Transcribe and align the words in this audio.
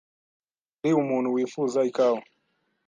Hari 0.79 0.93
umuntu 1.01 1.33
wifuza 1.35 1.79
ikawa? 1.89 2.21